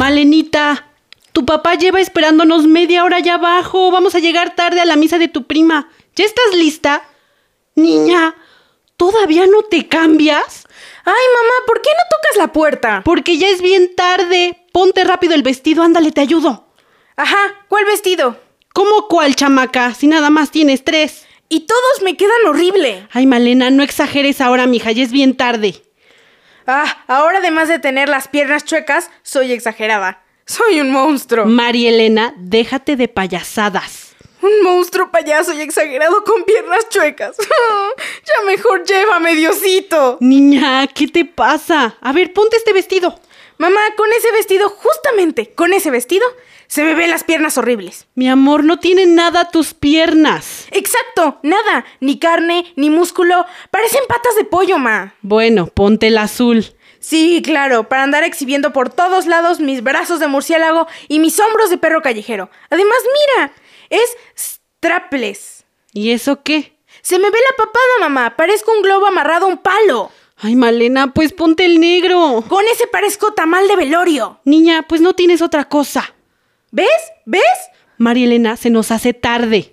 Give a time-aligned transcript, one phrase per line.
[0.00, 0.94] Malenita,
[1.32, 3.90] tu papá lleva esperándonos media hora allá abajo.
[3.90, 5.90] Vamos a llegar tarde a la misa de tu prima.
[6.16, 7.06] ¿Ya estás lista?
[7.74, 8.34] Niña,
[8.96, 10.66] ¿todavía no te cambias?
[11.04, 13.02] Ay, mamá, ¿por qué no tocas la puerta?
[13.04, 14.64] Porque ya es bien tarde.
[14.72, 16.72] Ponte rápido el vestido, ándale, te ayudo.
[17.16, 18.40] Ajá, ¿cuál vestido?
[18.72, 19.92] ¿Cómo cuál, chamaca?
[19.92, 21.26] Si nada más tienes tres.
[21.50, 23.06] Y todos me quedan horrible.
[23.12, 25.82] Ay, Malena, no exageres ahora, mija, ya es bien tarde.
[26.72, 30.22] Ah, ahora además de tener las piernas chuecas, soy exagerada.
[30.46, 31.44] Soy un monstruo.
[31.44, 34.14] María Elena, déjate de payasadas.
[34.40, 37.36] Un monstruo payaso y exagerado con piernas chuecas.
[38.24, 40.18] ya mejor llévame, Diosito.
[40.20, 41.96] Niña, ¿qué te pasa?
[42.00, 43.18] A ver, ponte este vestido.
[43.60, 46.26] Mamá, con ese vestido, justamente con ese vestido,
[46.66, 48.06] se me ven las piernas horribles.
[48.14, 50.66] Mi amor, no tiene nada tus piernas.
[50.70, 51.84] Exacto, nada.
[52.00, 53.44] Ni carne, ni músculo.
[53.70, 55.14] Parecen patas de pollo, ma.
[55.20, 56.74] Bueno, ponte el azul.
[57.00, 61.68] Sí, claro, para andar exhibiendo por todos lados mis brazos de murciélago y mis hombros
[61.68, 62.48] de perro callejero.
[62.70, 62.96] Además,
[63.36, 63.52] mira,
[63.90, 65.66] es strapless.
[65.92, 66.78] ¿Y eso qué?
[67.02, 68.36] Se me ve la papada, mamá.
[68.36, 70.10] Parezco un globo amarrado a un palo.
[70.42, 72.42] Ay, Malena, pues ponte el negro.
[72.48, 74.40] Con ese parezco tamal de velorio.
[74.44, 76.14] Niña, pues no tienes otra cosa.
[76.70, 76.88] ¿Ves?
[77.26, 77.42] ¿Ves?
[77.98, 79.70] María Elena, se nos hace tarde.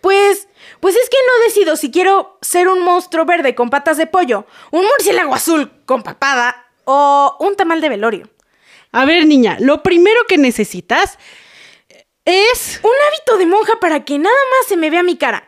[0.00, 0.48] Pues,
[0.80, 4.46] pues es que no decido si quiero ser un monstruo verde con patas de pollo,
[4.70, 8.30] un murciélago azul con papada o un tamal de velorio.
[8.92, 11.18] A ver, niña, lo primero que necesitas
[12.24, 12.80] es...
[12.82, 15.46] Un hábito de monja para que nada más se me vea mi cara.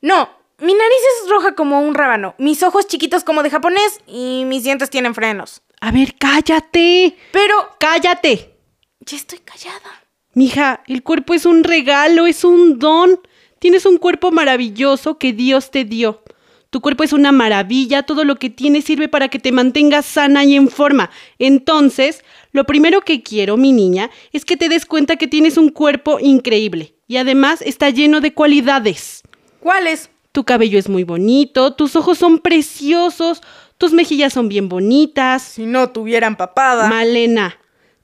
[0.00, 0.28] No,
[0.58, 4.64] mi nariz es roja como un rábano, mis ojos chiquitos como de japonés y mis
[4.64, 5.62] dientes tienen frenos.
[5.80, 7.16] A ver, cállate.
[7.32, 8.56] Pero, Cállate.
[9.00, 10.04] ya estoy callada.
[10.32, 13.20] Mija, el cuerpo es un regalo, es un don.
[13.58, 16.22] Tienes un cuerpo maravilloso que Dios te dio.
[16.70, 20.44] Tu cuerpo es una maravilla, todo lo que tienes sirve para que te mantengas sana
[20.44, 21.10] y en forma.
[21.38, 25.68] Entonces, lo primero que quiero, mi niña, es que te des cuenta que tienes un
[25.68, 29.22] cuerpo increíble y además está lleno de cualidades.
[29.60, 30.10] ¿Cuáles?
[30.34, 33.40] Tu cabello es muy bonito, tus ojos son preciosos,
[33.78, 35.42] tus mejillas son bien bonitas.
[35.42, 36.88] Si no tuvieran papada.
[36.88, 37.56] Malena,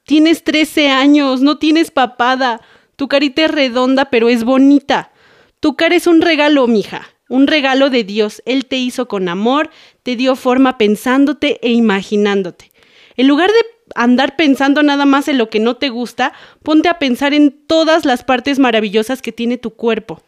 [0.04, 2.60] tienes 13 años, no tienes papada.
[2.94, 5.10] Tu carita es redonda, pero es bonita.
[5.58, 7.02] Tu cara es un regalo, mija.
[7.28, 8.42] Un regalo de Dios.
[8.46, 9.68] Él te hizo con amor,
[10.04, 12.70] te dio forma pensándote e imaginándote.
[13.16, 16.32] En lugar de andar pensando nada más en lo que no te gusta,
[16.62, 20.22] ponte a pensar en todas las partes maravillosas que tiene tu cuerpo.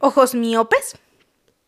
[0.00, 0.98] ¿Ojos miopes?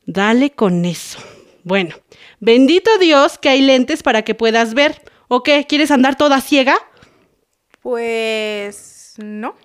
[0.06, 1.18] Dale con eso.
[1.64, 1.96] Bueno,
[2.38, 5.02] bendito Dios que hay lentes para que puedas ver.
[5.28, 5.66] ¿O qué?
[5.68, 6.78] ¿Quieres andar toda ciega?
[7.82, 9.14] Pues...
[9.18, 9.56] no.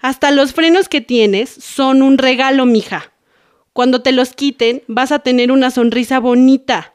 [0.00, 3.12] Hasta los frenos que tienes son un regalo, mija.
[3.72, 6.94] Cuando te los quiten, vas a tener una sonrisa bonita.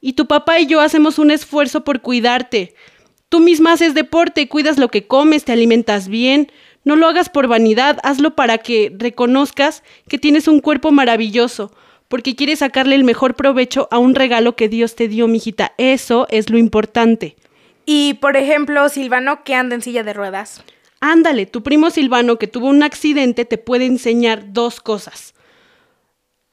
[0.00, 2.74] Y tu papá y yo hacemos un esfuerzo por cuidarte.
[3.28, 6.50] Tú misma haces deporte, cuidas lo que comes, te alimentas bien.
[6.84, 11.72] No lo hagas por vanidad, hazlo para que reconozcas que tienes un cuerpo maravilloso,
[12.08, 15.72] porque quieres sacarle el mejor provecho a un regalo que Dios te dio, mijita.
[15.78, 17.36] Eso es lo importante.
[17.86, 20.62] Y, por ejemplo, Silvano que anda en silla de ruedas.
[21.00, 25.34] Ándale, tu primo Silvano que tuvo un accidente te puede enseñar dos cosas.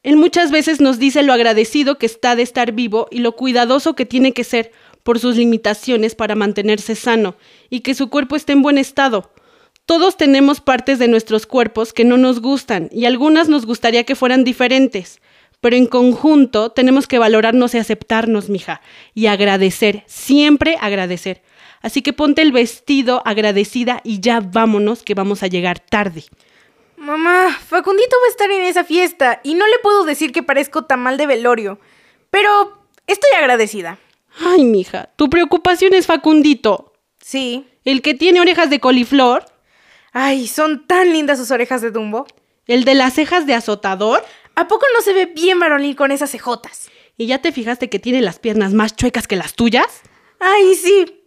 [0.03, 3.95] Él muchas veces nos dice lo agradecido que está de estar vivo y lo cuidadoso
[3.95, 4.71] que tiene que ser
[5.03, 7.35] por sus limitaciones para mantenerse sano
[7.69, 9.31] y que su cuerpo esté en buen estado.
[9.91, 14.15] Todos tenemos partes de nuestros cuerpos que no nos gustan y algunas nos gustaría que
[14.15, 15.19] fueran diferentes,
[15.59, 18.79] pero en conjunto tenemos que valorarnos y aceptarnos, mija,
[19.13, 21.41] y agradecer, siempre agradecer.
[21.81, 26.23] Así que ponte el vestido agradecida y ya vámonos que vamos a llegar tarde.
[26.95, 30.85] Mamá, Facundito va a estar en esa fiesta y no le puedo decir que parezco
[30.85, 31.79] tamal de velorio.
[32.29, 33.99] Pero estoy agradecida.
[34.39, 37.67] Ay, mija, tu preocupación es Facundito, Sí.
[37.83, 39.51] el que tiene orejas de coliflor.
[40.11, 42.25] Ay, son tan lindas sus orejas de Dumbo.
[42.67, 44.23] ¿El de las cejas de azotador?
[44.55, 46.89] ¿A poco no se ve bien varonil con esas cejotas?
[47.17, 50.01] ¿Y ya te fijaste que tiene las piernas más chuecas que las tuyas?
[50.39, 51.23] Ay, sí.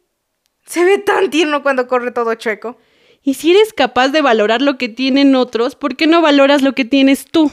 [0.66, 2.78] Se ve tan tierno cuando corre todo chueco.
[3.22, 6.74] Y si eres capaz de valorar lo que tienen otros, ¿por qué no valoras lo
[6.74, 7.50] que tienes tú?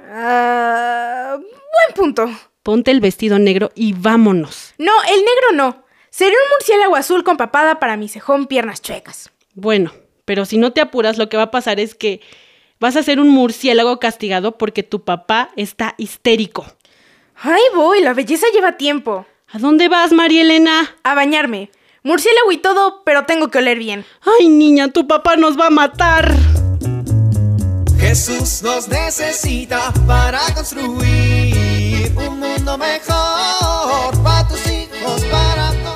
[0.00, 2.30] Ah, buen punto.
[2.62, 4.72] Ponte el vestido negro y vámonos.
[4.78, 5.84] No, el negro no.
[6.08, 9.30] Sería un murciélago azul con papada para mi cejón piernas chuecas.
[9.54, 9.92] Bueno,
[10.24, 12.20] pero si no te apuras, lo que va a pasar es que
[12.80, 16.66] vas a ser un murciélago castigado porque tu papá está histérico.
[17.36, 19.26] Ay, voy, la belleza lleva tiempo.
[19.52, 20.96] ¿A dónde vas, María Elena?
[21.02, 21.70] A bañarme.
[22.02, 24.04] Murciélago y todo, pero tengo que oler bien.
[24.38, 26.34] Ay, niña, tu papá nos va a matar.
[27.98, 35.93] Jesús nos necesita para construir un mundo mejor para tus hijos, para todos.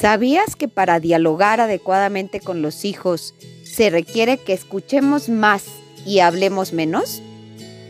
[0.00, 5.64] ¿Sabías que para dialogar adecuadamente con los hijos se requiere que escuchemos más
[6.06, 7.20] y hablemos menos?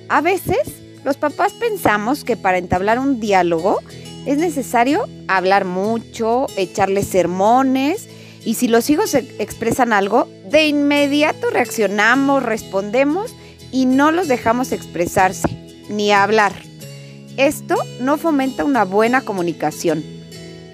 [0.08, 0.58] A veces,
[1.04, 3.78] los papás pensamos que para entablar un diálogo
[4.26, 8.08] es necesario hablar mucho, echarles sermones
[8.44, 13.36] y si los hijos expresan algo, de inmediato reaccionamos, respondemos
[13.70, 15.46] y no los dejamos expresarse
[15.88, 16.54] ni hablar.
[17.36, 20.19] Esto no fomenta una buena comunicación.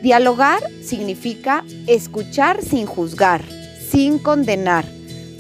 [0.02, 3.44] Dialogar significa escuchar sin juzgar,
[3.90, 4.84] sin condenar,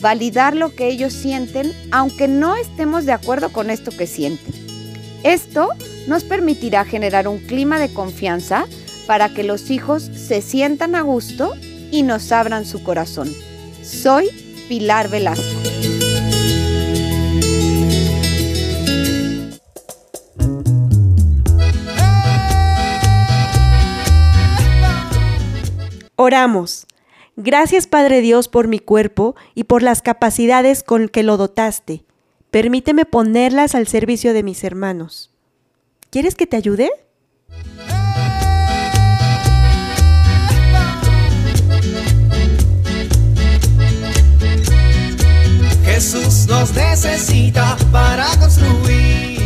[0.00, 4.54] validar lo que ellos sienten aunque no estemos de acuerdo con esto que sienten.
[5.22, 5.68] Esto
[6.06, 8.66] nos permitirá generar un clima de confianza
[9.06, 11.54] para que los hijos se sientan a gusto
[11.90, 13.32] y nos abran su corazón.
[13.82, 14.30] Soy
[14.68, 15.95] Pilar Velasco.
[26.26, 26.88] Oramos.
[27.36, 32.04] Gracias Padre Dios por mi cuerpo y por las capacidades con que lo dotaste.
[32.50, 35.30] Permíteme ponerlas al servicio de mis hermanos.
[36.10, 36.90] ¿Quieres que te ayude?
[45.84, 49.38] Jesús nos necesita para construir.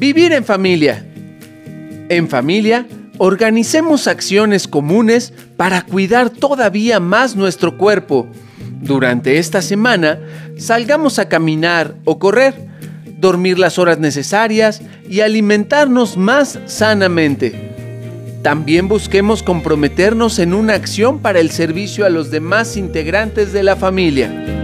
[0.00, 1.06] Vivir en familia.
[2.08, 2.84] En familia,
[3.18, 8.26] organicemos acciones comunes para cuidar todavía más nuestro cuerpo.
[8.80, 10.18] Durante esta semana,
[10.56, 12.54] salgamos a caminar o correr,
[13.18, 17.72] dormir las horas necesarias y alimentarnos más sanamente.
[18.42, 23.74] También busquemos comprometernos en una acción para el servicio a los demás integrantes de la
[23.74, 24.63] familia.